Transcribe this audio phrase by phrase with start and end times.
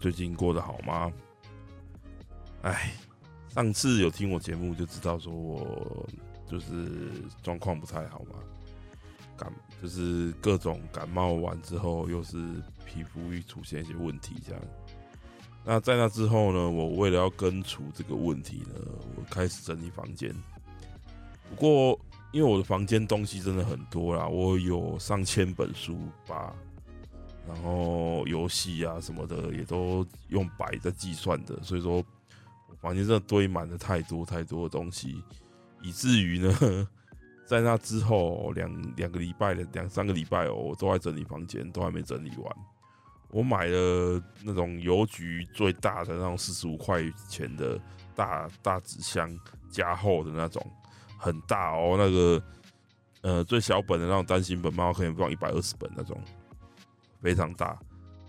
[0.00, 1.12] 最近过得好吗？
[2.62, 2.92] 哎，
[3.50, 6.08] 上次有听我节目就知道说我
[6.48, 8.38] 就是状况不太好嘛，
[9.36, 12.36] 感就是各种感冒完之后又是
[12.86, 14.62] 皮肤一出现一些问题这样。
[15.64, 18.74] 那在那之后呢，我为了要根除这个问题呢，
[19.16, 20.34] 我开始整理房间。
[21.50, 22.00] 不过
[22.32, 26.54] 因为我的房间东西真的很多啦，我有上千本书吧。
[27.52, 31.96] 然后游戏啊什么的也都用百在计算的，所以说
[32.68, 35.22] 我房间真的堆满了太多太多的东西，
[35.82, 36.88] 以至于呢，
[37.44, 42.56] 在那之后两两个礼拜的两三个礼拜哦，我都在整理房间，都还没整理完。
[43.30, 47.80] 我买了那种邮局最大的那种四十五块钱的
[48.14, 49.28] 大大纸箱，
[49.70, 50.64] 加厚的那种，
[51.18, 52.42] 很大哦，那个
[53.22, 56.16] 呃最小本的那种单行本漫画可以放一百二十本那种。
[57.20, 57.78] 非常大，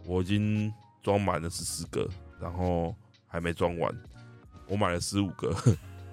[0.06, 2.08] 我已经装满了十四个，
[2.40, 2.94] 然后
[3.26, 3.94] 还没装完。
[4.68, 5.56] 我买了十五个，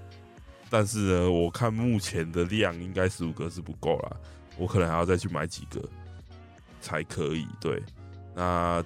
[0.70, 4.16] 但是呢，我看目前的量应该十五个是不够啦，
[4.56, 5.82] 我可能还要再去买几个
[6.80, 7.46] 才可以。
[7.60, 7.82] 对，
[8.34, 8.82] 那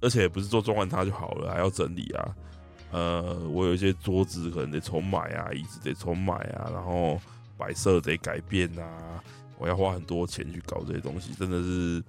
[0.00, 2.36] 而且不是说装完它就好了，还要整理啊。
[2.90, 7.20] 呃，我有一些桌子可能得重买啊，椅子得重买啊，然后
[7.56, 9.22] 摆设得改变啊，
[9.58, 12.02] 我要花很多钱去搞这些东西，真的是。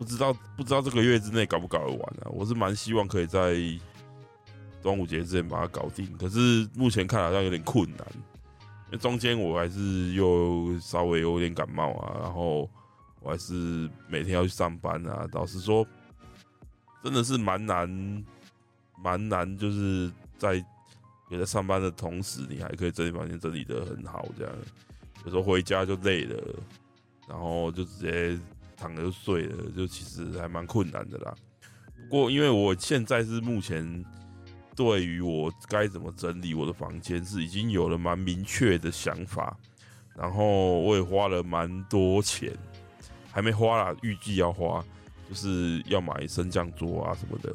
[0.00, 2.30] 不知道不知道这个月之内搞不搞得完啊？
[2.30, 3.54] 我是蛮希望可以在
[4.80, 8.06] 端午节之前把它搞定，可是目前看好像有点困难，
[8.86, 12.66] 因为中间我还是又稍微有点感冒啊，然后
[13.20, 15.28] 我还是每天要去上班啊。
[15.32, 15.86] 老实说，
[17.04, 18.24] 真的是蛮难
[19.04, 20.54] 蛮难，就是在
[21.28, 24.52] 也在上班的同时，你还可以整理房间整理得很好，这样
[25.26, 26.42] 有时候回家就累了，
[27.28, 28.40] 然后就直接。
[28.80, 31.34] 躺着就睡了，就其实还蛮困难的啦。
[32.08, 34.04] 不过因为我现在是目前
[34.74, 39.54] 对于我该怎么整理我的房间是已经有了蛮明确的想法，
[40.16, 42.56] 然后我也花了蛮多钱，
[43.30, 44.82] 还没花啦，预计要花，
[45.28, 47.54] 就是要买升降桌啊什么的，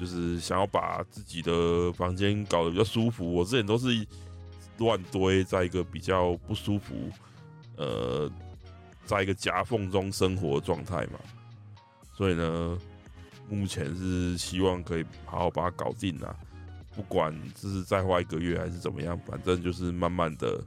[0.00, 3.30] 就是想要把自己的房间搞得比较舒服。
[3.30, 3.86] 我之前都是
[4.78, 6.94] 乱堆，在一个比较不舒服，
[7.76, 8.30] 呃。
[9.04, 11.18] 在一个夹缝中生活状态嘛，
[12.12, 12.78] 所以呢，
[13.48, 16.34] 目前是希望可以好好把它搞定啊。
[16.96, 20.62] 不管这是再花一个月还是怎么样，反正就是慢慢的、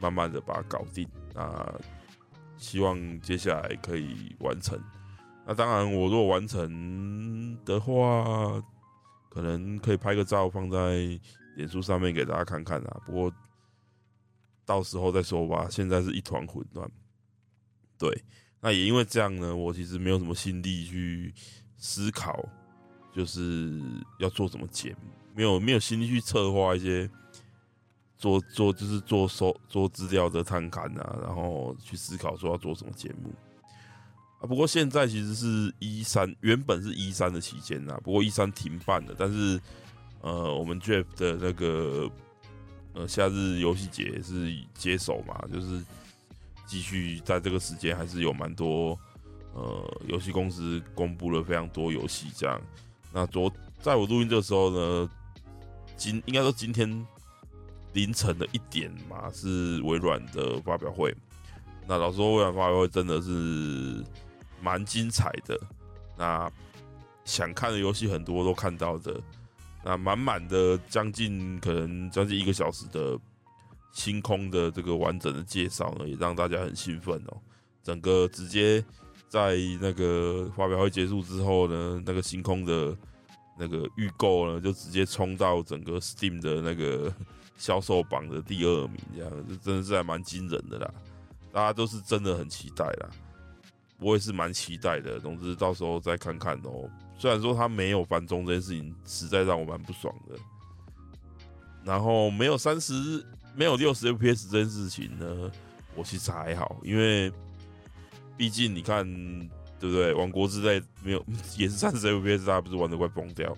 [0.00, 1.06] 慢慢的把它搞定。
[1.34, 1.74] 那
[2.56, 4.82] 希望接下来可以完成。
[5.44, 8.62] 那当然，我如果完成的话，
[9.28, 10.94] 可能可以拍个照放在
[11.56, 13.00] 脸书上面给大家看看啊。
[13.04, 13.30] 不过
[14.64, 16.90] 到时候再说吧，现在是一团混乱。
[17.98, 18.24] 对，
[18.60, 21.32] 那也因为这样呢，我其实没有什么心力去
[21.78, 22.46] 思考，
[23.14, 23.80] 就是
[24.18, 27.08] 要做什么节目，没有没有心力去策划一些
[28.18, 33.32] 做做就是做收做资料的探勘啊，然后去思考说要做什么节目
[34.40, 34.46] 啊。
[34.46, 39.58] 不过现在其实是一三原本是一三的期间呐，不过一三停办了，但是
[40.20, 42.10] 呃，我们 Jeff 的那个
[42.92, 45.82] 呃夏日游戏节是接手嘛，就是。
[46.66, 48.98] 继续在这个时间，还是有蛮多
[49.54, 52.60] 呃游戏公司公布了非常多游戏这样。
[53.12, 55.10] 那昨在我录音这个时候呢，
[55.96, 57.06] 今应该说今天
[57.92, 61.14] 凌晨的一点嘛，是微软的发表会。
[61.86, 64.04] 那老实说，微软发表会真的是
[64.60, 65.58] 蛮精彩的。
[66.18, 66.50] 那
[67.24, 69.20] 想看的游戏很多都看到的。
[69.84, 73.18] 那满满的将近可能将近一个小时的。
[73.96, 77.36] 星空的这个完整的介绍呢，也让大家很兴奋哦。
[77.82, 78.84] 整个直接
[79.26, 82.94] 在那个发表会结束之后呢，那个星空的
[83.58, 87.10] 那个预购呢，就直接冲到整个 Steam 的那个
[87.56, 90.94] 销售榜的第二名，这样这真的是还蛮惊人的啦。
[91.50, 93.08] 大家都是真的很期待啦。
[93.98, 95.18] 我也是蛮期待的。
[95.18, 96.86] 总之到时候再看看哦。
[97.16, 100.36] 虽然说他没有繁中这件事情，实在让我蛮不爽的。
[101.82, 103.24] 然后没有三十，
[103.56, 105.50] 没有六十 FPS 这件事情呢，
[105.94, 107.32] 我其实还好，因为
[108.36, 109.04] 毕竟你看，
[109.80, 110.12] 对不对？
[110.12, 111.24] 王国之泪没有
[111.56, 113.56] 也是三十 FPS，大家不是玩得快崩掉。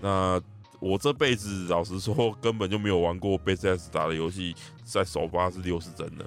[0.00, 0.40] 那
[0.80, 4.54] 我这辈子老实说，根本就没有玩过贝塞斯达的游戏，
[4.84, 6.24] 在首发是六十帧的。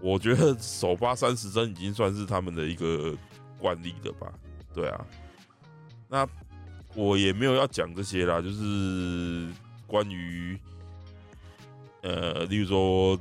[0.00, 3.14] 我觉得首发三十帧已经算是他们的一个
[3.58, 4.32] 惯例了吧？
[4.74, 5.06] 对啊。
[6.08, 6.26] 那
[6.94, 9.48] 我也没有要讲这些啦，就是
[9.86, 10.58] 关于
[12.02, 13.18] 呃，例如说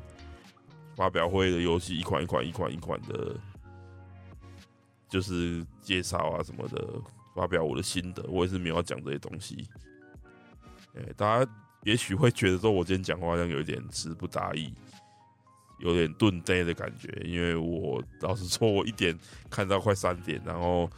[0.96, 3.36] 发表会的游戏一款一款一款一款的，
[5.08, 6.88] 就是介绍啊什么的，
[7.36, 9.68] 发表我的心得，我也是没有要讲这些东西。
[10.96, 11.52] 哎，大家
[11.84, 14.74] 也许会觉得说我今天讲话好像有一点词不达意，
[15.80, 19.18] 有点顿呆的感觉，因为我老实说，我一点
[19.50, 20.90] 看到快三点，然后。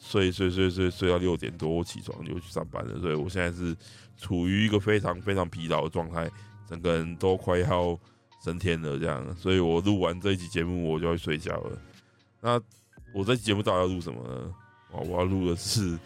[0.00, 3.76] 睡睡睡睡睡到六点多，我起床就去上班了，所以我现在是
[4.16, 6.30] 处于一个非常非常疲劳的状态，
[6.68, 7.98] 整个人都快要
[8.44, 11.78] 升天了这样，所以我录完这一集节目我就要睡觉了。
[12.40, 12.60] 那
[13.14, 14.54] 我这期节目到底要录什么呢？
[14.90, 15.98] 我要录的是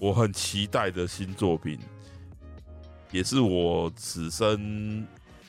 [0.00, 1.78] 我很期待的新作品，
[3.10, 5.06] 也是我此生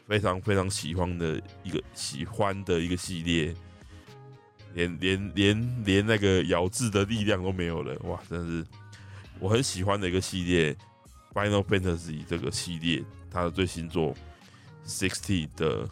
[0.07, 3.55] 非常非常喜欢的一个喜欢的一个系列。
[4.73, 8.19] 连 连连连那个咬字的力量都没有了，哇！
[8.27, 8.65] 真是
[9.39, 10.73] 我很喜欢的一个系列，
[11.33, 13.03] 《Final Fantasy》这个系列，
[13.33, 14.13] 他的最新作
[14.85, 15.89] 《Sixty》的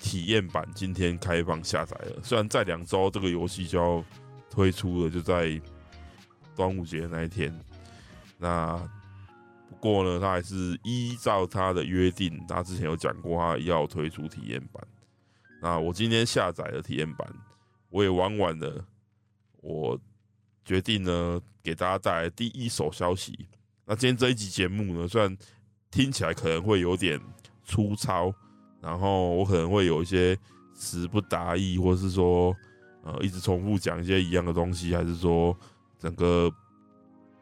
[0.00, 2.20] 体验版今天开放下载了。
[2.24, 4.04] 虽然在两周这个游戏就要
[4.50, 5.60] 推出了，就在
[6.56, 7.56] 端午节那一天。
[8.36, 8.76] 那
[9.70, 14.84] 不过呢，他还是依照他的约定，他之前有讲过，他要推出体验版。
[15.62, 17.32] 那我今天下载了体验版。
[17.88, 18.84] 我也玩完了，
[19.60, 20.00] 我
[20.64, 23.46] 决定呢，给大家带来第一手消息。
[23.84, 25.36] 那今天这一集节目呢，虽然
[25.92, 27.20] 听起来可能会有点
[27.64, 28.34] 粗糙，
[28.80, 30.36] 然后我可能会有一些
[30.74, 32.52] 词不达意，或是说
[33.04, 35.56] 呃一直重复讲一些一样的东西，还是说
[36.00, 36.52] 整个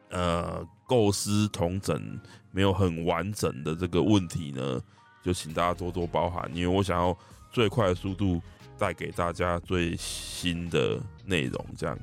[0.09, 2.19] 呃构思同整
[2.51, 4.79] 没有很完整的这个问题呢，
[5.23, 7.17] 就请大家多多包涵，因为我想要
[7.51, 8.39] 最快的速度。
[8.77, 11.95] 带给大家最新的内容，这样。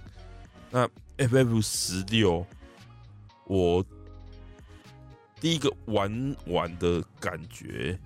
[0.71, 2.47] 那 FF 十六，
[3.49, 3.85] 我
[5.41, 7.99] 第一个玩玩的感觉，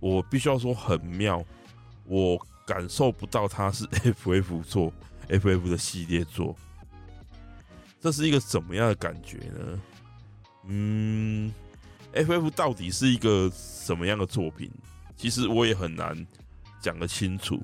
[0.00, 1.44] 我必须要说很妙，
[2.04, 3.84] 我感受不到它是
[4.24, 4.92] FF 做
[5.28, 6.56] FF 的系列作，
[8.00, 9.80] 这是一个怎么样的感觉呢？
[10.66, 11.52] 嗯
[12.12, 14.70] ，FF 到底是一个什么样的作品？
[15.16, 16.26] 其实我也很难。
[16.80, 17.60] 讲得清楚，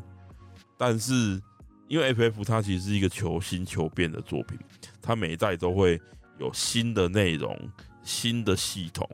[0.76, 1.40] 但是
[1.86, 4.58] 因为 FF 它其实是一个求新求变的作品，
[5.00, 6.02] 它每一代都会
[6.40, 7.56] 有新的内容、
[8.04, 9.08] 新的系统，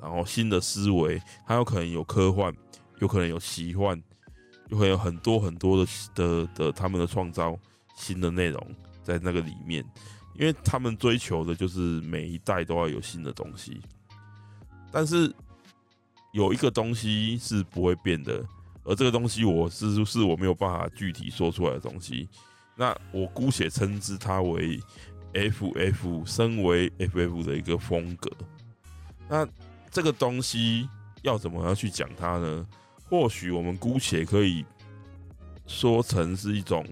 [0.00, 2.54] 然后新的思维，它有可能有科幻，
[3.00, 4.00] 有可能有奇幻，
[4.68, 7.58] 有可能有很多很多的的的他们的创造
[7.96, 9.84] 新的内容在那个里面，
[10.34, 13.80] 因为他们追求的就是每一代都要有新的东西，
[14.90, 15.32] 但是
[16.32, 18.44] 有一个东西是不会变的。
[18.82, 22.26] 而这个东西，我是是我没有办法具体说出来的东西。
[22.74, 24.80] 那我姑且称之它为
[25.32, 28.30] FF，身为 FF 的一个风格。
[29.28, 29.46] 那
[29.90, 30.88] 这个东西
[31.22, 32.66] 要怎么样去讲它呢？
[33.08, 34.64] 或许我们姑且可以
[35.66, 36.86] 说成是一种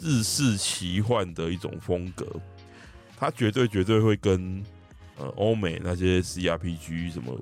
[0.00, 2.26] 日式奇幻的一种风格。
[3.16, 4.62] 它绝对绝对会跟
[5.16, 7.38] 呃欧美那些 CRPG 什么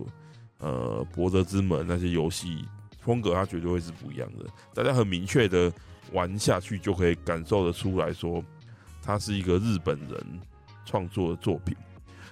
[0.58, 2.64] 呃博德之门那些游戏。
[3.00, 5.72] 风格它绝对会是不一样的，大家很明确的
[6.12, 8.44] 玩下去就可以感受得出来说，
[9.02, 10.40] 它是一个日本人
[10.84, 11.76] 创作的作品，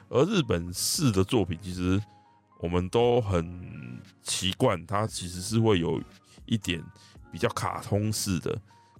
[0.09, 2.01] 而日本式的作品其实
[2.61, 6.03] 我们都很习惯，它其实是会有
[6.47, 6.83] 一点
[7.33, 8.57] 比较卡通式的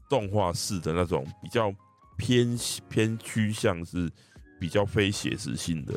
[0.09, 1.73] 动画式的那种比较
[2.17, 2.59] 偏
[2.89, 4.11] 偏趋向是
[4.61, 5.95] 比较非写实性的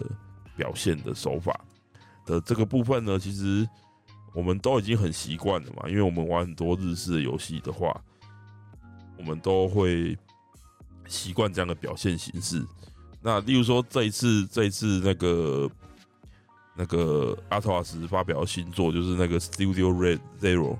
[0.55, 1.59] 表现的手法
[2.25, 3.67] 的这个部分呢，其实。
[4.33, 7.93] 我们都已经很习惯了嘛，因为我们玩很多日式的游戏的话，
[9.17, 10.17] 我们都会
[11.11, 12.65] 习惯这样的表现形式。
[13.21, 15.69] 那例如说这一次，这一次那个
[16.75, 20.77] 那个阿托瓦斯发表的新作，就是那个 Studio Red Zero，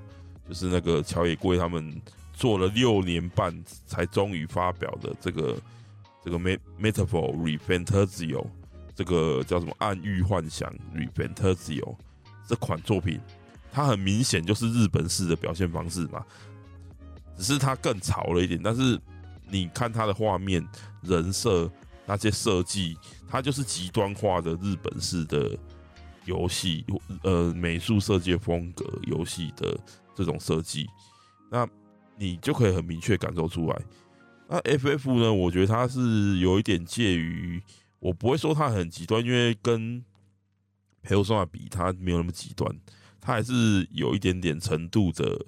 [0.48, 2.00] 就是那个乔野贵他们
[2.32, 3.54] 做了六年半
[3.86, 5.56] 才终于发表的这个
[6.24, 8.46] 这个 Metaphor ReFantazio，
[8.96, 11.94] 这个叫什么暗域幻想 ReFantazio
[12.48, 13.20] 这款作品。
[13.70, 16.24] 它很明显就是日本式的表现方式嘛，
[17.38, 18.60] 只是它更潮了一点。
[18.62, 19.00] 但是
[19.52, 20.66] 你看它的画面、
[21.02, 21.70] 人设
[22.06, 22.96] 那些设计，
[23.28, 25.56] 它就是极端化的日本式的
[26.24, 26.84] 游戏，
[27.22, 29.78] 呃，美术设计风格游戏的
[30.14, 30.88] 这种设计，
[31.50, 31.68] 那
[32.16, 33.82] 你就可以很明确感受出来。
[34.48, 35.32] 那 FF 呢？
[35.32, 37.62] 我觉得它是有一点介于，
[37.98, 40.02] 我不会说它很极端，因为跟
[41.04, 42.74] Persona 比，它没有那么极端，
[43.20, 45.44] 它还是有一点点程度的，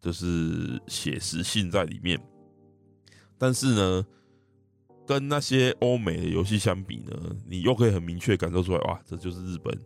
[0.00, 2.20] 就是写实性在里面。
[3.44, 4.06] 但是呢，
[5.06, 7.12] 跟那些欧美的游戏相比呢，
[7.46, 9.78] 你又可以很明确感受出来，哇，这就是日本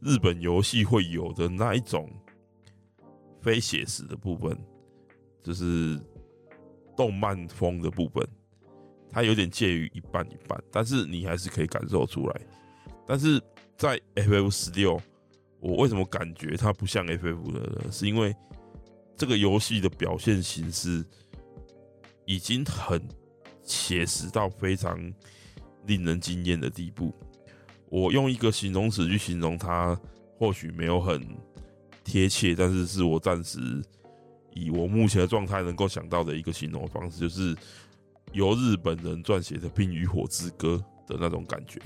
[0.00, 2.10] 日本游戏会有的那一种
[3.40, 4.58] 非写实的部分，
[5.40, 5.96] 就是
[6.96, 8.26] 动漫风的部分，
[9.08, 12.40] 它有点介于一半一半，但是你还是可以感受出来，
[13.06, 13.40] 但是。
[13.78, 14.98] 在 FF 十六，
[15.60, 17.92] 我为什么感觉它不像 FF 的呢？
[17.92, 18.34] 是因为
[19.14, 21.04] 这个游戏的表现形式
[22.26, 23.00] 已经很
[23.62, 25.00] 写实到非常
[25.86, 27.14] 令人惊艳的地步。
[27.88, 29.98] 我用一个形容词去形容它，
[30.38, 31.26] 或许没有很
[32.04, 33.58] 贴切，但是是我暂时
[34.52, 37.56] 以我目前的状态能够想到的一个形容方式，就是
[38.32, 41.80] 由日本人撰写的《冰与火之歌》的那种感觉。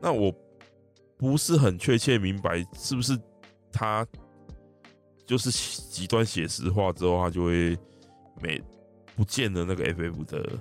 [0.00, 0.34] 那我
[1.16, 3.18] 不是很确切明白，是不是
[3.70, 4.06] 他
[5.26, 7.76] 就是极端写实化之后，他就会
[8.40, 8.62] 没
[9.16, 10.58] 不见了那个 FF 的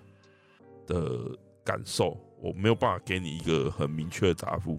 [0.88, 2.18] 的感受？
[2.42, 4.78] 我没有办法给你一个很明确的答复，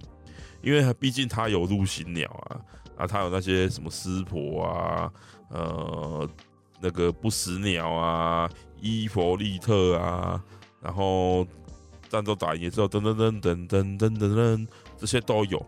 [0.63, 2.61] 因为毕竟他有陆行鸟啊，
[2.99, 5.13] 啊，他有那些什么湿婆啊，
[5.49, 6.29] 呃，
[6.81, 10.45] 那个不死鸟啊，伊弗利特啊，
[10.81, 11.47] 然后。
[12.11, 15.67] 战斗打赢之后，噔噔噔噔噔噔噔噔，这些都有，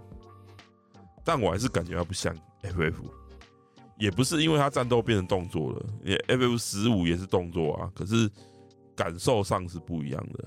[1.24, 2.94] 但我还是感觉它不像 FF，
[3.98, 8.30] 也不是因为它战斗变成动作了，也 FF 十五也是动作啊，可是
[8.94, 10.44] 感受上是不一样的。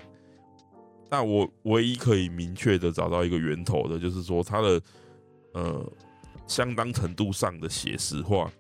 [1.10, 4.82] 但我唯一可以明确的找到一个源头的，就是说它的
[5.53, 5.94] 呃
[6.48, 8.51] 相当程度上的写实化，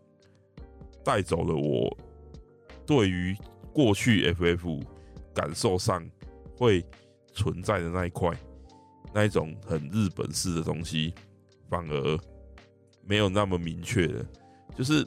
[1.03, 1.95] 带走了我
[2.85, 3.37] 对于
[3.73, 4.83] 过去 FF
[5.33, 6.07] 感受上
[6.57, 6.85] 会。
[7.31, 8.35] 存在的那一块，
[9.13, 11.13] 那一种很日本式的东西，
[11.69, 12.19] 反而
[13.05, 14.25] 没有那么明确的。
[14.79, 15.05] 就是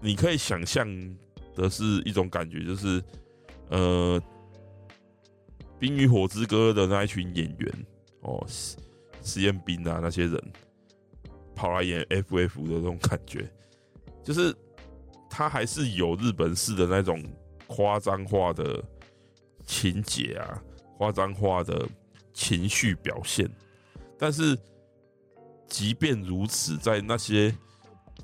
[0.00, 0.88] 你可以想象
[1.54, 3.04] 的是一种感觉，就是
[3.68, 4.18] 呃，
[5.78, 7.86] 《冰与火之歌》的那一群演员
[8.22, 8.42] 哦，
[9.22, 10.42] 实验兵啊那些人
[11.54, 13.46] 跑来演 FF 的那种感觉，
[14.22, 14.56] 就是
[15.28, 17.22] 他还是有日本式的那种
[17.66, 18.82] 夸张化的
[19.66, 20.62] 情节啊。
[20.96, 21.86] 夸张化的
[22.32, 23.50] 情绪表现，
[24.16, 24.56] 但是
[25.66, 27.52] 即便如此，在那些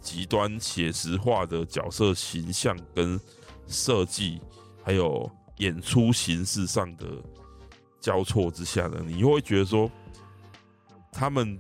[0.01, 3.21] 极端写实化的角色形象跟
[3.67, 4.41] 设计，
[4.83, 7.07] 还有演出形式上的
[8.01, 9.91] 交错之下呢，你会觉得说，
[11.13, 11.59] 他们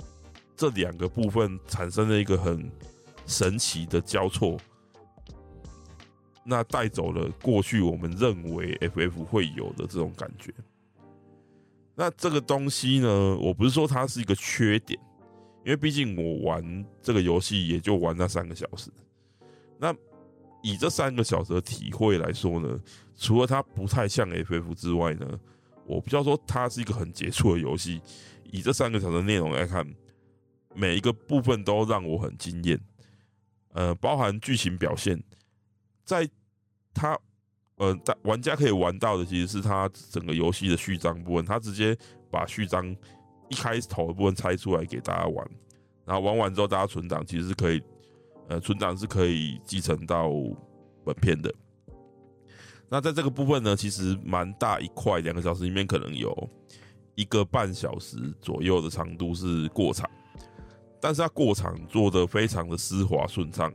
[0.56, 2.70] 这两个部分产生了一个很
[3.26, 4.58] 神奇的交错，
[6.42, 10.52] 那带走了过去我们认为 FF 会有的这种感觉。
[11.94, 14.98] 那这个东西呢，我不是说它是一个缺点，
[15.64, 18.90] 因为毕竟我玩这个游戏也就玩那三个小时。
[19.78, 19.94] 那
[20.62, 22.80] 以这三个小时的体会来说呢，
[23.16, 25.38] 除了它不太像 FF 之外呢，
[25.86, 28.00] 我比较说它是一个很杰出的游戏。
[28.44, 29.86] 以这三个小时内容来看，
[30.74, 32.80] 每一个部分都让我很惊艳。
[33.72, 35.22] 呃，包含剧情表现，
[36.04, 36.28] 在
[36.92, 37.18] 它。
[37.76, 41.96] 呃，但玩家可以玩到的其实是他整个游戏的序章部分，他直接
[42.30, 42.94] 把序章
[43.50, 45.50] 一开头的部分拆出来给大家玩，
[46.06, 47.82] 然后玩完之后大家存档其实是可以，
[48.48, 50.30] 呃，存档是可以继承到
[51.04, 51.52] 本片的。
[52.88, 56.48] 那在这个部分呢，其实蛮大一块，两个小时里面可能有
[57.14, 60.08] 一个半小时左右的长度是过场，
[61.00, 63.70] 但是它过场做的非常的丝滑顺畅。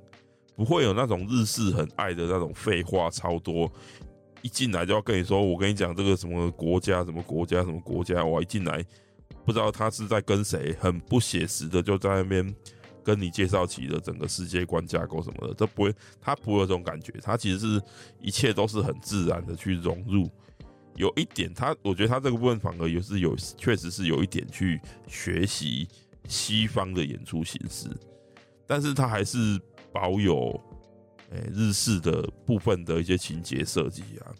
[0.57, 3.69] 不会有那种日式很爱的那种废话超多，
[4.41, 8.81] 一进来就要跟你说，我跟你讲这个什么国家什么国家什么国家，我一进来
[9.45, 12.55] 不知道他是在跟谁，很不写实的就在那边
[13.03, 17.81] 跟你介绍起了整个世界观架构什么的，这不会，他不会有这种感觉，他其实是
[18.21, 20.29] 一切都是很自然的去融入。
[20.95, 25.87] 有一点，他我觉得他这个部分反而也是有，确实是有一点去学习
[26.27, 27.89] 西方的演出形式，
[28.65, 29.59] 但是他还是。
[29.95, 30.61] 保有
[31.31, 34.35] 诶日式的部分的一些情节设计啊，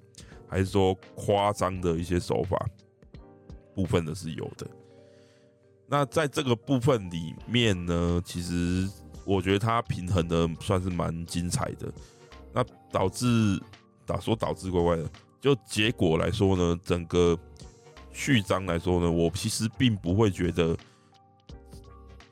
[0.49, 2.57] 还是说夸张的一些手法
[3.75, 4.65] 部分的是有的。
[5.87, 8.89] 那在这个部分里面呢，其实
[9.23, 11.93] 我觉得它平衡的算是蛮精彩的。
[12.51, 13.61] 那导致
[14.05, 15.09] 打说导致怪怪的，
[15.41, 17.37] 就结果来说呢，整个
[18.11, 20.75] 序章来说呢，我其实并不会觉得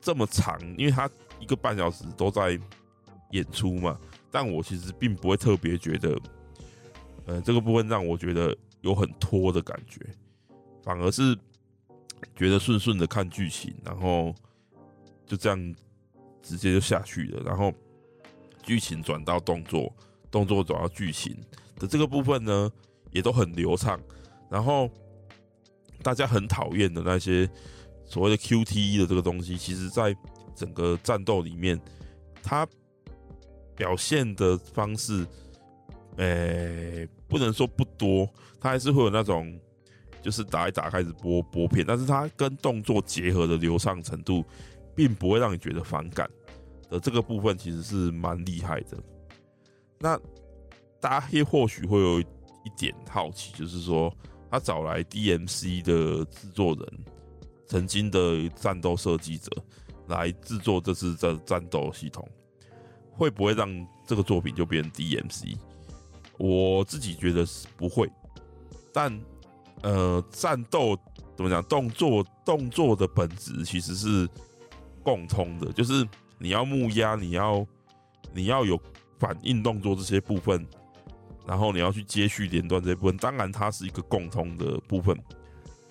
[0.00, 1.08] 这么长，因为他
[1.38, 2.58] 一个半小时都在
[3.32, 3.98] 演出嘛，
[4.30, 6.18] 但我其实并不会特别觉得，
[7.26, 10.00] 呃，这个部分让我觉得有很拖的感觉，
[10.84, 11.36] 反而是
[12.36, 14.34] 觉得顺顺的看剧情，然后
[15.26, 15.74] 就这样
[16.42, 17.72] 直接就下去了，然后
[18.62, 19.92] 剧情转到动作。
[20.30, 21.32] 动作转到剧情
[21.78, 22.68] 的这个部分呢，
[23.12, 24.00] 也都很流畅。
[24.50, 24.90] 然后
[26.02, 27.48] 大家很讨厌的那些
[28.04, 30.12] 所谓的 QTE 的这个东西，其实在
[30.52, 31.80] 整个战斗里面，
[32.42, 32.66] 它
[33.76, 35.24] 表现的方式，
[36.16, 38.28] 诶，不能说不多，
[38.60, 39.56] 它还是会有那种
[40.24, 44.42] 就是打一打开始播播片，但是它跟动作结合的流畅程度，
[44.96, 46.26] 并不会让你觉得反感
[46.88, 48.96] 的这个部分，其实是蛮厉害的。
[49.98, 50.18] 那
[50.98, 54.10] 大家也或许会有一点好奇，就是说
[54.50, 57.04] 他找来 DMC 的制作人，
[57.66, 59.50] 曾经的战斗设计者
[60.08, 62.26] 来制作这次的战斗系统，
[63.10, 63.68] 会不会让
[64.06, 65.58] 这个作品就变成 DMC？
[66.38, 68.10] 我自己觉得是不会，
[68.90, 69.12] 但
[69.82, 70.96] 呃，战斗
[71.36, 71.62] 怎么讲？
[71.64, 74.28] 动作动作的本质其实是
[75.02, 76.06] 共通的，就是
[76.38, 77.66] 你要木压，你要
[78.32, 78.80] 你要有。
[79.16, 80.66] 反应动作这些部分，
[81.46, 85.16] 然后你要去接续连段这些部分，当然它是一个共通的部分。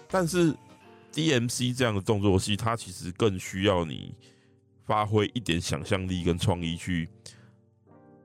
[0.09, 0.53] 但是
[1.13, 4.13] DMC 这样的动作戏，它其实更需要你
[4.85, 7.09] 发挥一点想象力跟创意，去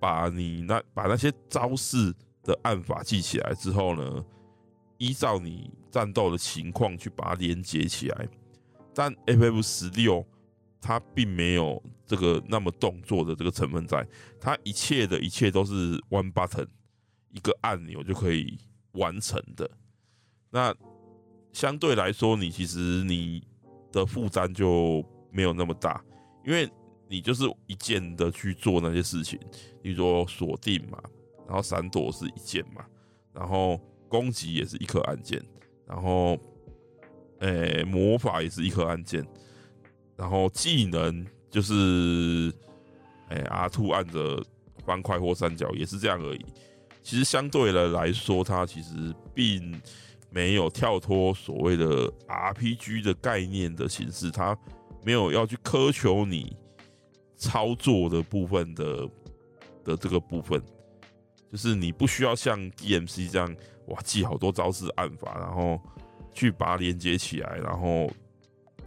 [0.00, 2.12] 把你那把那些招式
[2.42, 4.24] 的按法记起来之后呢，
[4.98, 8.28] 依照你战斗的情况去把它连接起来。
[8.94, 10.26] 但 FF 十六。
[10.80, 14.06] 它并没有这个那么动作的这个成分在，
[14.40, 16.68] 它一切的一切都是 one button
[17.30, 18.56] 一个按钮就可以
[18.92, 19.68] 完成的。
[20.50, 20.72] 那
[21.52, 23.42] 相对来说，你其实你
[23.90, 26.00] 的负担就没有那么大，
[26.46, 26.70] 因为
[27.08, 29.36] 你就是一键的去做那些事情，
[29.82, 31.02] 比如说锁定嘛，
[31.48, 32.86] 然后闪躲是一键嘛，
[33.32, 35.42] 然后攻击也是一颗按键，
[35.86, 36.38] 然后
[37.40, 39.26] 诶、魔法也是一颗按键。
[40.16, 42.52] 然后技能就是，
[43.28, 44.44] 哎，R two 按着
[44.84, 46.44] 方块或三角也是这样而已。
[47.02, 49.80] 其实相对的来说，它其实并
[50.30, 54.58] 没有跳脱所谓的 RPG 的概念的形式，它
[55.04, 56.56] 没有要去苛求你
[57.36, 59.08] 操作的部分的
[59.84, 60.60] 的这个部分，
[61.50, 63.56] 就是你不需要像 DMC 这样
[63.88, 65.80] 哇记好多招式按法，然后
[66.32, 68.10] 去把它连接起来，然后。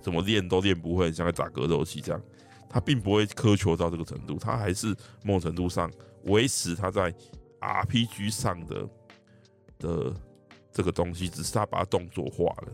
[0.04, 2.20] 怎么练都练不会，像在打格斗戏这样，
[2.68, 4.88] 他并不会苛求到这个程度，他还是
[5.24, 5.92] 某种程度上
[6.24, 7.14] 维持他在
[7.60, 8.90] RPG 上的
[9.78, 10.14] 的
[10.72, 12.74] 这个东西，只是他把它动作化了。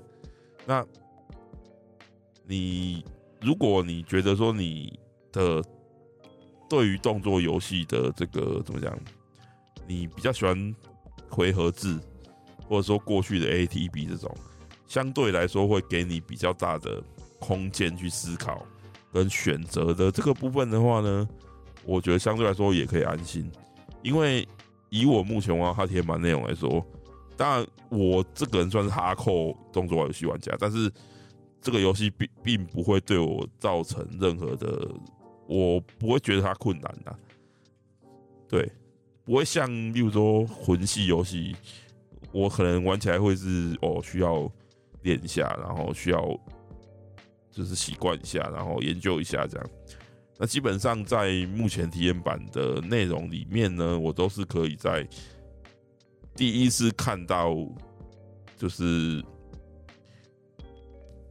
[0.66, 0.86] 那
[2.46, 3.04] 你
[3.42, 4.98] 如果你觉得说你
[5.34, 5.62] 的
[6.70, 8.98] 对于动作游戏的这个怎么讲，
[9.86, 10.74] 你比较喜欢
[11.30, 12.00] 回合制，
[12.68, 14.36] 或者说过去的 ATB 这种，
[14.88, 17.04] 相对来说会给你比较大的。
[17.40, 18.66] 空间去思考
[19.14, 21.30] 跟选择的这个部分的话呢，
[21.86, 23.48] 我觉得相对来说也可以安心，
[24.02, 24.46] 因为
[24.90, 26.84] 以我目前玩哈铁版内容来说，
[27.38, 30.92] 当然我这个人算是哈扣动作游戏玩家，但是
[31.62, 34.90] 这个游戏并并不会对我造成任何的，
[35.46, 37.16] 我不会觉得它困难的，
[38.50, 38.68] 对，
[39.24, 41.56] 不会像例如说魂系游戏，
[42.32, 44.52] 我可能玩起来会是哦需要
[45.04, 46.40] 练一下，然后需要。
[47.50, 49.70] 就是习惯一下，然后研究一下这样。
[50.38, 55.08] 那基本上在目前体验版的内容里面呢，我都是可以在
[56.36, 57.56] 第一次看到，
[58.56, 59.26] 就是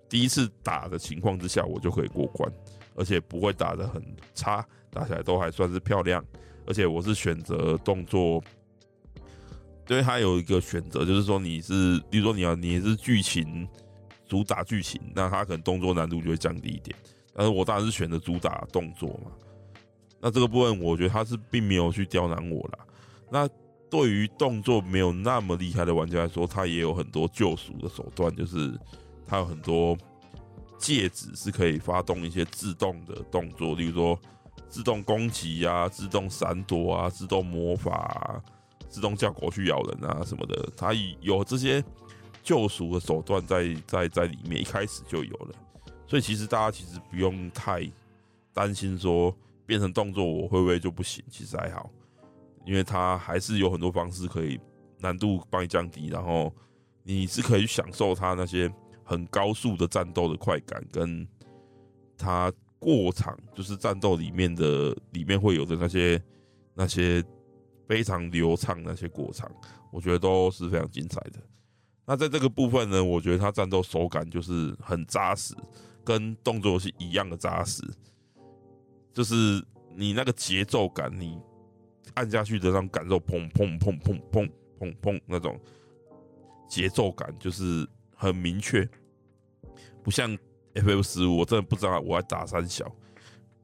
[0.09, 2.53] 第一次打的情况之下，我就可以过关，
[2.97, 4.03] 而且不会打得很
[4.35, 6.25] 差，打起来都还算是漂亮。
[6.67, 8.43] 而且我是选择动作，
[9.89, 13.69] 因为他有一个选择，就是说你是，比如说你要你是剧情。
[14.29, 16.97] 主打剧情，那他可能动作难度就会降低一点。
[17.33, 19.31] 但是我当然是选择主打动作嘛。
[20.21, 22.79] 那这个部分，我觉得他是并没有去刁难我啦。
[23.31, 23.49] 那
[23.89, 28.77] 对于动作没有那么厉害的玩家来说，他也有很多救赎的手段，就是
[29.25, 29.97] 他有很多
[30.77, 34.19] 戒指是可以发动一些自动的动作，例如说
[34.69, 38.43] 自动攻击啊、自动闪躲啊、自动魔法啊、
[38.89, 41.85] 自动叫狗去咬人啊什么的，他有这些。
[42.43, 45.55] 救赎的手段在在在里面一开始就有了，
[46.07, 47.91] 所以其实大家其实不用太
[48.55, 51.91] 担心说变成动作我会不会就不行，其实还好，
[52.65, 54.61] 因为它还是有很多方式可以
[55.01, 56.55] 难度帮你降低，然后
[57.03, 58.73] 你是可以享受它那些
[59.03, 61.27] 很高速的战斗的快感，跟
[62.17, 66.23] 它过场就是战斗里面的里面会有的那些
[66.75, 67.21] 那些
[67.87, 69.51] 非常流畅那些过场，
[69.91, 71.41] 我觉得都是非常精彩的。
[72.05, 75.55] 那在这个部分呢，我觉得它战斗手感就是很扎实，
[76.05, 77.83] 跟动作游戏一样的扎实，
[79.13, 79.35] 就是
[79.95, 81.37] 你那个节奏感，你
[82.15, 85.59] 按下去的那种感受，砰砰砰砰砰砰砰那种
[86.69, 88.89] 节奏感，就是很明确，
[90.05, 90.37] 不像
[90.75, 92.85] FF15，我真的不知道我要打三小，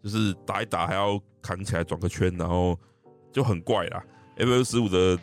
[0.02, 2.76] 就是打一打还要扛起来转个圈，然后
[3.32, 4.04] 就很怪啦。
[4.36, 5.22] FF15 的。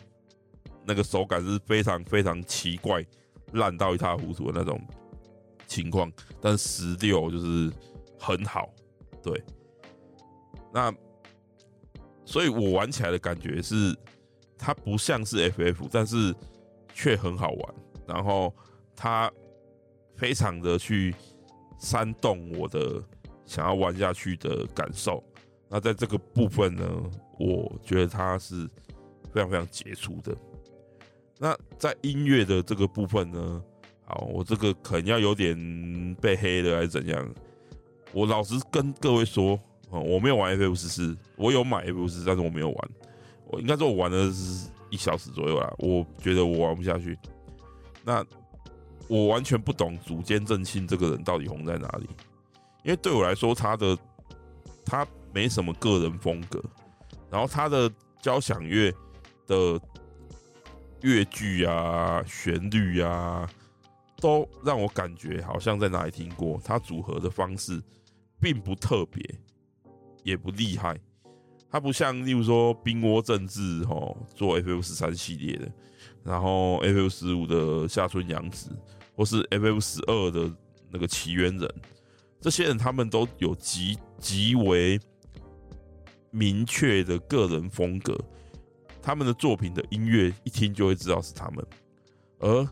[0.82, 3.04] 那个手感是非常非常奇怪，
[3.52, 4.80] 烂到一塌糊涂的那种
[5.66, 7.70] 情况，但十六就是
[8.18, 8.68] 很好，
[9.22, 9.40] 对。
[10.72, 10.92] 那
[12.24, 13.94] 所以我玩起来的感觉是，
[14.58, 16.34] 它不像是 FF，但是
[16.94, 17.74] 却很好玩，
[18.08, 18.52] 然后
[18.96, 19.30] 它
[20.16, 21.14] 非常的去
[21.78, 23.00] 煽动我的
[23.44, 25.22] 想要玩下去的感受。
[25.68, 26.84] 那在这个部分呢，
[27.40, 28.68] 我觉得他是
[29.32, 30.36] 非常非常杰出的。
[31.38, 33.62] 那在音乐的这个部分呢，
[34.04, 37.26] 好，我这个可能要有点被黑了还是怎样？
[38.12, 42.90] 我老实跟各位说，哦，我没有玩 FF 十四，我有买 FF 十四，但是我没有玩。
[43.46, 47.18] 我应该说我玩的是一小时左右啦，我觉得我玩不下去。
[48.04, 48.22] 那
[49.08, 52.06] 我完全不懂塚间正庆这个人到底红在哪里，
[52.84, 53.96] 因为对我来说，他的
[54.84, 56.62] 他没什么个人风格，
[57.30, 57.90] 然后他的
[58.20, 58.92] 交响乐
[59.46, 59.80] 的。
[61.02, 63.50] 乐句啊，旋律啊，
[64.20, 66.60] 都让我感觉好像在哪里听过。
[66.62, 67.82] 他组合的方式
[68.38, 69.24] 并不特别，
[70.24, 71.00] 也不厉害。
[71.70, 75.72] 它不像，例如说《冰窝政治》吼，做 FF 十三系列的，
[76.22, 78.68] 然后 FF 十五的下村阳子，
[79.16, 80.54] 或是 FF 十二的
[80.90, 81.74] 那个崎元人，
[82.42, 85.00] 这些人他们都有极极为
[86.30, 88.18] 明确的个人风格。
[89.02, 91.66] 他们的作品的音乐一听就会知道是他们，
[92.38, 92.62] 而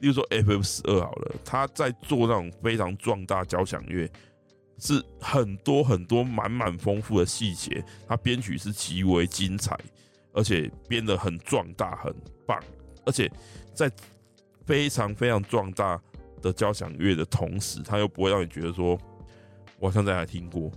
[0.00, 4.10] 例如说 FF 十二好了，他在做那种非常壮大交响乐，
[4.78, 9.78] 是很多很多满满丰富的细节，他编曲是极为精彩，
[10.32, 12.12] 而且编得很壮大很
[12.44, 12.60] 棒，
[13.06, 13.30] 而且
[13.72, 13.90] 在
[14.66, 16.00] 非常非常壮大
[16.42, 18.98] 的交响乐的同时，他又不会让你觉得说
[19.78, 20.70] 我好像在哪听过，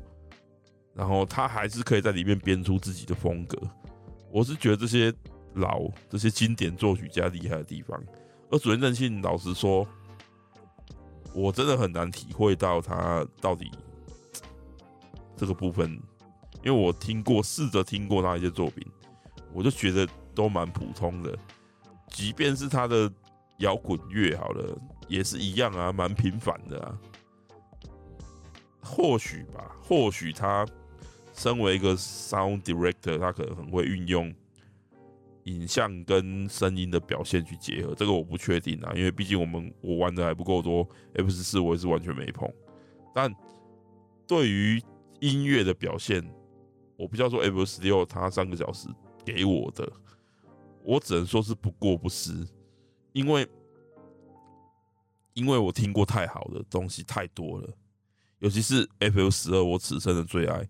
[0.93, 3.57] 然后他还是可以在里面编出自己的风格。
[4.31, 5.13] 我是觉得这些
[5.55, 8.01] 老这些经典作曲家厉害的地方，
[8.49, 9.85] 而塚间正庆老实说，
[11.33, 13.69] 我真的很难体会到他到底
[15.35, 15.91] 这个部分，
[16.63, 18.85] 因为我听过试着听过他一些作品，
[19.53, 21.37] 我就觉得都蛮普通的，
[22.07, 23.11] 即便是他的
[23.57, 24.77] 摇滚乐好了，
[25.09, 26.97] 也是一样啊，蛮平凡的啊。
[28.81, 30.65] 或许吧，或许他。
[31.33, 34.33] 身为一个 sound director，他可能很会运用
[35.45, 42.47] 影像跟声音的表现去结合，这个我不确定啊，因为毕竟我们我玩的还不够多，F 十四我也是完全没碰。
[43.13, 43.33] 但
[44.27, 44.81] 对于
[45.19, 46.23] 音乐的表现，
[46.95, 48.87] 我不知道说 F 十六他三个小时
[49.25, 49.91] 给我的，
[50.83, 52.47] 我只能说是不过不失，
[53.13, 53.47] 因为
[55.33, 57.69] 因为我听过太好的东西太多了，
[58.39, 60.67] 尤其是 F 十二，我此生的最爱。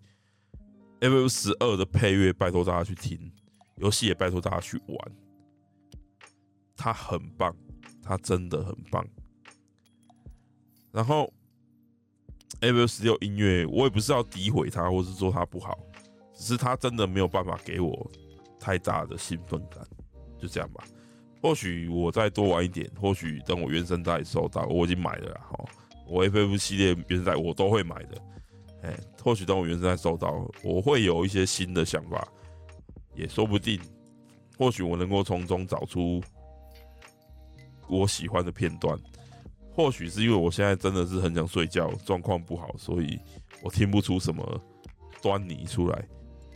[1.01, 3.17] FF 十二的配乐，拜托大家去听；
[3.77, 5.11] 游戏也拜托大家去玩。
[6.77, 7.55] 它很棒，
[8.03, 9.03] 它真的很棒。
[10.91, 11.33] 然后
[12.59, 15.75] ，FF 十六音乐，我也不是要诋毁它，或是说它不好，
[16.35, 18.11] 只是它真的没有办法给我
[18.59, 19.83] 太大的兴奋感。
[20.37, 20.83] 就这样吧。
[21.41, 25.41] 或许我再多玩一点，或许等我原声带收到，我已经买了啦。
[25.49, 25.65] 哈，
[26.07, 28.21] 我 FF 系列原声带我都会买的。
[28.83, 32.27] 哎，或许当我原声带收到，我会有一些新的想法，
[33.13, 33.79] 也说不定。
[34.57, 36.19] 或许我能够从中找出
[37.87, 38.97] 我喜欢的片段。
[39.75, 43.19] 或许是因为我现在真的是很想睡觉，状况不好，所以
[43.63, 44.61] 我听不出什么
[45.21, 46.07] 端倪出来，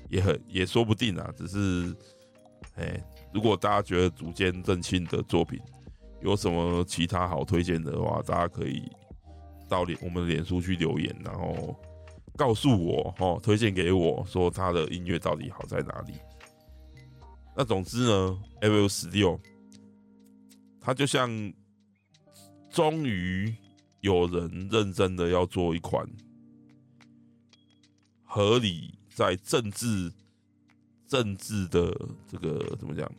[0.10, 1.32] 也很也说不定啊。
[1.38, 1.96] 只是，
[2.76, 3.00] 哎，
[3.32, 5.60] 如果大家觉得塚间正庆的作品
[6.22, 8.92] 有什么其他好推荐的话，大家可以
[9.70, 11.80] 到脸我们脸书去留言，然后。
[12.36, 16.14] 告诉我哦，推荐给我说他的音乐到底好在哪里？
[17.56, 19.40] 那总之呢，FF 十六，
[20.82, 21.30] 他就像
[22.70, 23.56] 终于
[24.02, 26.06] 有人认真的要做一款
[28.24, 30.12] 合理在政治
[31.08, 33.10] 政治的这个怎么讲？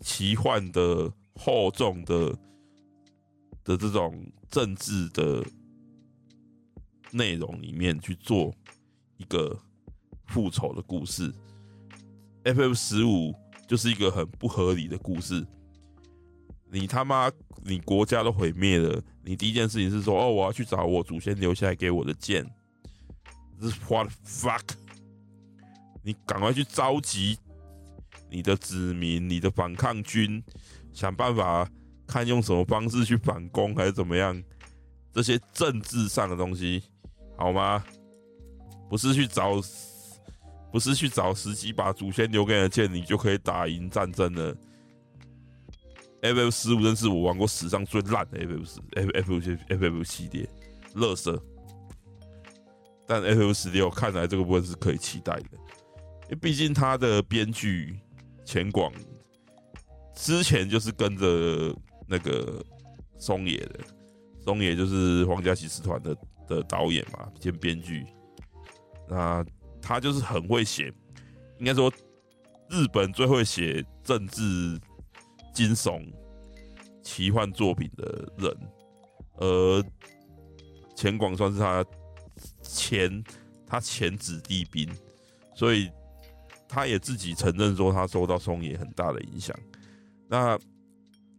[0.00, 2.30] 奇幻的、厚重的
[3.64, 5.44] 的这种政治的
[7.10, 8.54] 内容里面去做
[9.16, 9.58] 一个
[10.26, 11.32] 复仇的故事。
[12.44, 13.34] FF 十五
[13.66, 15.46] 就是一个很不合理的故事。
[16.70, 17.30] 你他妈，
[17.64, 22.44] 你国家都毁灭了，你第一件事情是说，哦，我要去找我祖先留下来给我的剑。
[23.60, 24.62] 这是 what the fuck？
[26.02, 27.38] 你赶快去召集
[28.30, 30.42] 你的子民、你的反抗军，
[30.92, 31.68] 想办法
[32.06, 34.40] 看用什么方式去反攻，还是怎么样？
[35.12, 36.82] 这些政治上的东西，
[37.36, 37.84] 好吗？
[38.88, 39.60] 不是去找，
[40.72, 44.56] 不是去找时机把祖先留给你的剑，你就可以打赢战争了。
[46.22, 50.48] FF 十五真是我玩过史上最烂的 FF 十 FF FF 系列，
[50.94, 51.40] 乐色。
[53.06, 55.50] 但 FF 十六看来这个部分是可以期待的，
[56.24, 57.96] 因为毕竟他的编剧
[58.44, 58.92] 钱广
[60.14, 61.72] 之前就是跟着
[62.08, 62.64] 那个
[63.18, 63.80] 松野的，
[64.40, 68.06] 松野就是皇家骑士团的的导演嘛兼编剧，
[69.08, 69.44] 那
[69.80, 70.92] 他就是很会写，
[71.58, 71.92] 应该说
[72.70, 74.80] 日本最会写政治
[75.52, 76.06] 惊悚
[77.02, 78.56] 奇幻作品的人，
[79.36, 79.84] 而
[80.94, 81.84] 钱广算是他。
[82.60, 83.24] 前
[83.66, 84.86] 他前子弟兵，
[85.54, 85.90] 所以
[86.68, 89.56] 他也自己承认说他受到松野很大的影响。
[90.28, 90.58] 那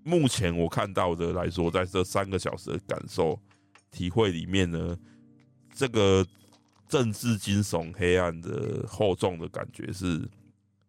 [0.03, 3.39] 目前我看到的来说，在这三个小时的感受
[3.91, 4.97] 体会里面呢，
[5.73, 6.25] 这个
[6.87, 10.27] 政治惊悚、黑暗的厚重的感觉是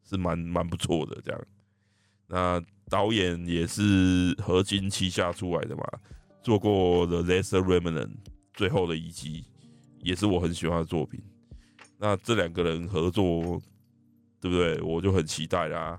[0.04, 1.20] 是蛮蛮不错的。
[1.24, 1.40] 这样，
[2.26, 5.82] 那导演也是合金旗下出来的嘛，
[6.42, 8.06] 做过《The Last Remnant》
[8.54, 9.44] 最后的一集。
[10.00, 11.20] 也是我很喜欢的作品，
[11.98, 13.61] 那这两个人合作，
[14.40, 14.80] 对不对？
[14.80, 15.98] 我就很期待啦。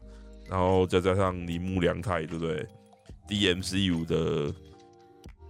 [0.49, 2.65] 然后再加上铃木良太，对不对
[3.27, 4.55] ？DMC5 的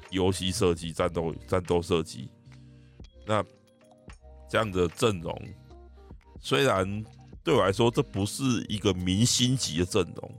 [0.09, 2.29] 游戏设计、战斗战斗设计，
[3.25, 3.43] 那
[4.49, 5.39] 这样的阵容，
[6.39, 7.03] 虽然
[7.43, 10.35] 对我来说这不是一个明星级的阵容，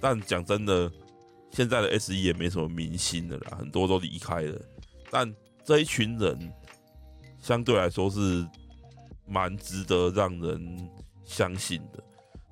[0.00, 0.90] 但讲真的，
[1.50, 4.60] 现在的 SE 也没什么明星的啦，很多都离开了。
[5.10, 6.52] 但这一群人。
[7.42, 8.46] 相对来说是
[9.26, 10.90] 蛮值得让人
[11.24, 12.04] 相信的，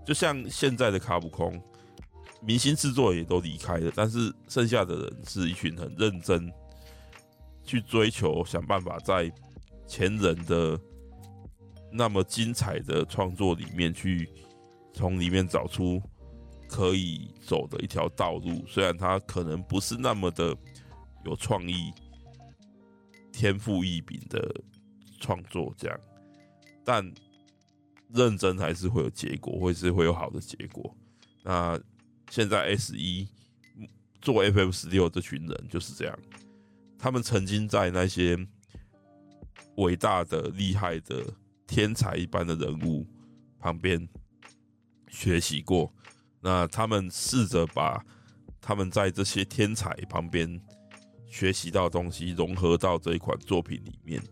[0.06, 1.62] 就像现在的卡普空，
[2.40, 6.52] 明星制作也都离开了，但是剩下的人是一群很认真
[7.64, 9.32] 去追求、想办法在
[9.86, 10.78] 前人的
[11.92, 14.28] 那么精彩的创作里面去
[14.92, 16.02] 从里面找出
[16.68, 20.56] 可以走的一条道路，虽然他可能不是那么的
[21.24, 21.92] 有创意、
[23.32, 24.62] 天赋异禀的。
[25.20, 26.00] 创作这样，
[26.84, 27.04] 但
[28.14, 30.96] 认真还是会有结果，会是会有好的结果。
[31.42, 31.76] 那
[32.30, 33.28] 现在 S 一
[34.20, 36.18] 做 FF 十六这群人就是这样，
[36.98, 38.36] 他们曾经在那些
[39.76, 41.24] 伟大的、厉害的、
[41.66, 43.06] 天才一般的人物
[43.58, 44.08] 旁边
[45.08, 45.92] 学习过，
[46.40, 48.04] 那他们试着把
[48.60, 50.60] 他们在这些天才旁边
[51.26, 54.22] 学习到的东西融合到这一款作品里面。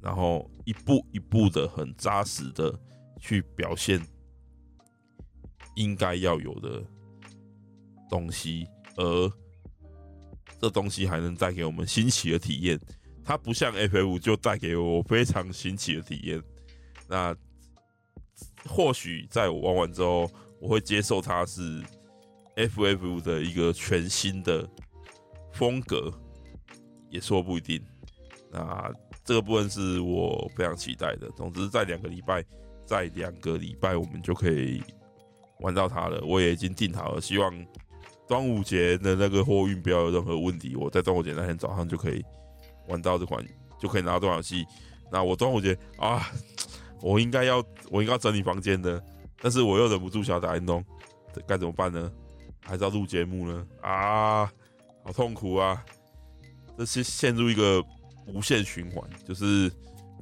[0.00, 2.78] 然后一步一步的很扎实的
[3.18, 3.98] 去表现
[5.76, 6.84] 应该要有的
[8.14, 9.32] 东西，而
[10.60, 12.78] 这东西还能带给我们新奇的体验。
[13.24, 16.40] 它不像 FF 就带给我非常新奇的体验。
[17.08, 17.34] 那
[18.68, 21.82] 或许在我玩完之后，我会接受它是
[22.54, 24.68] FF 的一个全新的
[25.52, 26.12] 风格，
[27.10, 27.84] 也说不一定。
[28.52, 28.92] 那。
[29.26, 31.30] 这个部分是我非常期待的。
[31.30, 32.44] 总之，在两个礼拜，
[32.84, 34.82] 在两个礼拜，我们就可以
[35.60, 36.22] 玩到它了。
[36.26, 37.50] 我也已经订好了，希望
[38.26, 40.74] 端午节的那个货运不要有任何问题。
[40.76, 42.24] 我在端午节那天早上就可以
[42.88, 43.44] 玩到这款，
[43.78, 44.64] 就可以拿到这款游戏。
[45.10, 46.30] 那我端午节啊，
[47.02, 49.02] 我应该要，我应该要整理房间的，
[49.40, 50.84] 但是我又忍不住想打电动，
[51.46, 52.10] 该怎么办呢？
[52.60, 53.66] 还是要录节目呢？
[53.82, 54.46] 啊，
[55.04, 55.84] 好痛苦啊！
[56.78, 57.84] 这是陷入一个。
[58.26, 59.70] 无限循环，就是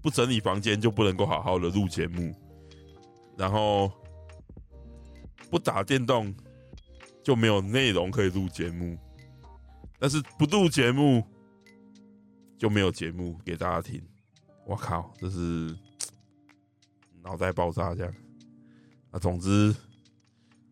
[0.02, 2.34] 不整理房间就不能够好好的录节目，
[3.38, 3.88] 然后
[5.48, 6.34] 不打电动
[7.22, 8.98] 就没有内容可以录节目，
[9.98, 11.24] 但是不录节目
[12.58, 14.02] 就没有节目给大家听。
[14.66, 15.76] 我靠，这是
[17.22, 18.14] 脑袋爆炸这样。
[19.11, 19.74] 啊，总之，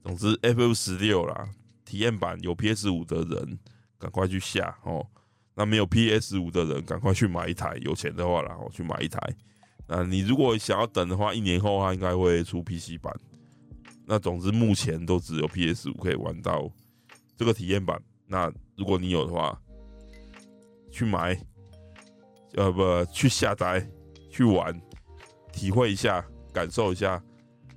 [0.02, 0.60] 总之，F.
[0.62, 0.72] U.
[0.74, 1.48] 十六啦，
[1.84, 3.58] 体验版有 PS 五的人
[3.98, 5.06] 赶快去下哦。
[5.54, 7.76] 那没有 PS 五的人，赶快去买一台。
[7.82, 9.20] 有钱的话，然后去买一台。
[9.86, 13.14] 那你如果想要等的话，一年后它应该会出 PC 版。
[14.10, 16.68] 那总之目前都只有 PS 五可以玩到
[17.36, 18.02] 这个体验版。
[18.26, 19.56] 那如果你有的话，
[20.90, 21.40] 去买，
[22.54, 23.88] 呃不，去下载，
[24.28, 24.76] 去玩，
[25.52, 27.22] 体会一下，感受一下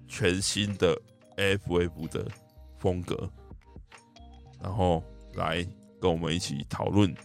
[0.07, 0.99] 全新的
[1.37, 2.27] FF 的
[2.79, 3.31] 风格，
[4.59, 5.03] 然后
[5.35, 5.63] 来
[6.01, 7.15] 跟我们一起讨论，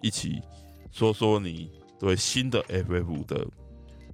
[0.00, 0.40] 一起
[0.92, 3.44] 说说你对新的 FF 的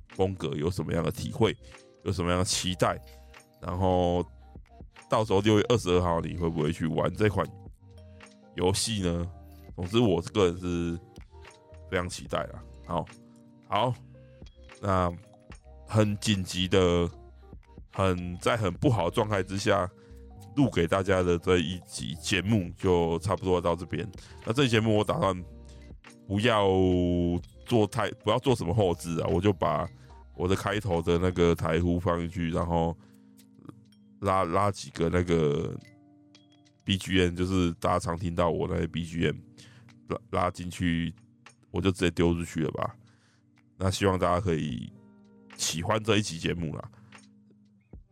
[0.08, 1.54] 风格有什么样的体会，
[2.04, 2.98] 有什么样的期待，
[3.60, 4.24] 然后
[5.08, 7.46] 到时候六月二十二号你会不会去玩这款
[8.54, 9.30] 游戏呢？
[9.76, 10.98] 总之，我个人是
[11.90, 12.62] 非常期待啦。
[12.86, 13.06] 好，
[13.68, 13.94] 好，
[14.80, 15.10] 那
[15.86, 17.08] 很紧急的、
[17.92, 19.88] 很在很不好的状态之下
[20.56, 24.06] 录给大家的这一集节目就差不多到这边。
[24.44, 25.44] 那这节目我打算
[26.26, 26.68] 不要
[27.64, 29.88] 做太，不要做什么后置啊，我就把
[30.36, 32.94] 我的开头的那个台呼放进去，然后
[34.20, 35.78] 拉拉几个那个
[36.84, 39.36] BGM，就是大家常听到我那些 BGM
[40.08, 41.14] 拉拉进去。
[41.72, 42.96] 我就直接丢出去了吧。
[43.76, 44.92] 那希望大家可以
[45.56, 46.90] 喜欢这一期节目啦，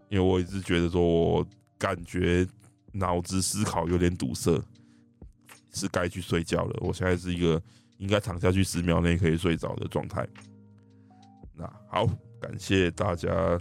[0.09, 1.45] 因为我一直觉得说，我
[1.77, 2.47] 感觉
[2.93, 4.63] 脑子思考有点堵塞，
[5.73, 6.79] 是该去睡觉了。
[6.81, 7.61] 我现在是一个
[7.97, 10.25] 应该躺下去十秒内可以睡着的状态。
[11.57, 12.07] 那好，
[12.41, 13.59] 感谢大家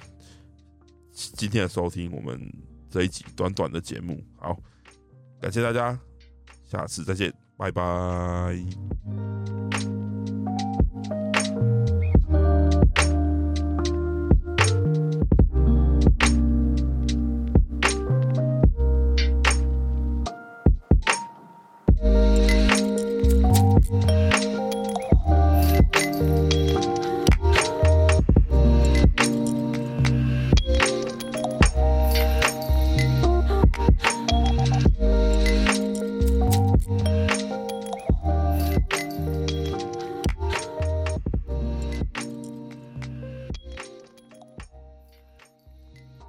[1.36, 2.40] 今天的收听，我们
[2.92, 4.24] 这一集短短的节目。
[4.38, 4.56] 好，
[5.42, 6.00] 感谢大家，
[6.64, 9.27] 下次再见，拜拜。